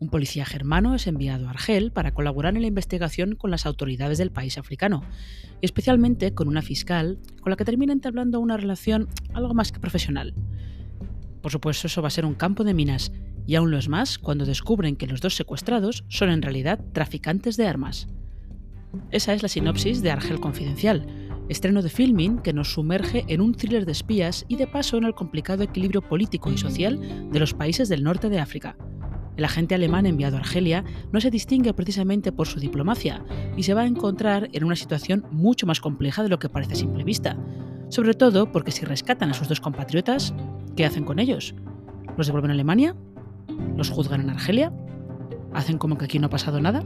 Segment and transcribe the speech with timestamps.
[0.00, 4.16] Un policía germano es enviado a Argel para colaborar en la investigación con las autoridades
[4.16, 5.02] del país africano,
[5.60, 9.78] y especialmente con una fiscal con la que termina entablando una relación algo más que
[9.78, 10.32] profesional.
[11.42, 13.12] Por supuesto, eso va a ser un campo de minas,
[13.46, 17.58] y aún lo es más cuando descubren que los dos secuestrados son en realidad traficantes
[17.58, 18.08] de armas.
[19.10, 21.06] Esa es la sinopsis de Argel Confidencial,
[21.50, 25.04] estreno de filming que nos sumerge en un thriller de espías y de paso en
[25.04, 28.78] el complicado equilibrio político y social de los países del norte de África
[29.40, 33.24] el agente alemán enviado a Argelia no se distingue precisamente por su diplomacia
[33.56, 36.74] y se va a encontrar en una situación mucho más compleja de lo que parece
[36.74, 37.38] a simple vista.
[37.88, 40.34] Sobre todo porque si rescatan a sus dos compatriotas,
[40.76, 41.54] ¿qué hacen con ellos?
[42.18, 42.94] ¿Los devuelven a Alemania?
[43.78, 44.74] ¿Los juzgan en Argelia?
[45.54, 46.84] ¿Hacen como que aquí no ha pasado nada?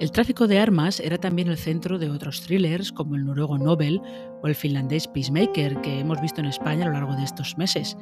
[0.00, 4.00] El tráfico de armas era también el centro de otros thrillers como el noruego Nobel
[4.42, 7.98] o el finlandés Peacemaker que hemos visto en España a lo largo de estos meses.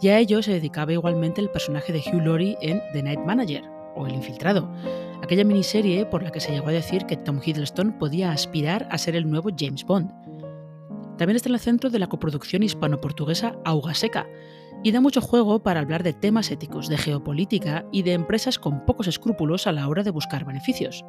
[0.00, 3.64] Y a ello se dedicaba igualmente el personaje de Hugh Laurie en The Night Manager
[3.96, 4.72] o El Infiltrado,
[5.20, 8.96] aquella miniserie por la que se llegó a decir que Tom Hiddleston podía aspirar a
[8.96, 10.12] ser el nuevo James Bond.
[11.18, 14.28] También está en el centro de la coproducción hispano-portuguesa Auga Seca,
[14.84, 18.84] y da mucho juego para hablar de temas éticos, de geopolítica y de empresas con
[18.84, 21.04] pocos escrúpulos a la hora de buscar beneficios.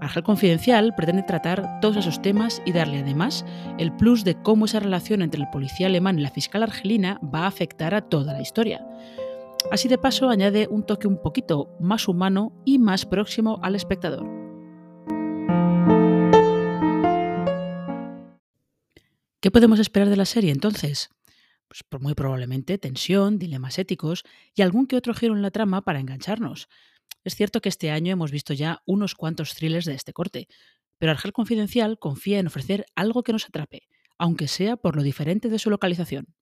[0.00, 3.44] Argel Confidencial pretende tratar todos esos temas y darle además
[3.78, 7.40] el plus de cómo esa relación entre el policía alemán y la fiscal argelina va
[7.40, 8.86] a afectar a toda la historia.
[9.70, 14.26] Así de paso añade un toque un poquito más humano y más próximo al espectador.
[19.40, 21.10] ¿Qué podemos esperar de la serie entonces?
[21.68, 24.24] Pues muy probablemente tensión, dilemas éticos
[24.54, 26.68] y algún que otro giro en la trama para engancharnos.
[27.24, 30.48] Es cierto que este año hemos visto ya unos cuantos thrillers de este corte,
[30.98, 33.82] pero Argel Confidencial confía en ofrecer algo que nos atrape,
[34.18, 36.34] aunque sea por lo diferente de su localización.